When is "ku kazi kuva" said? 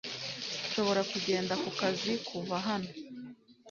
1.61-2.55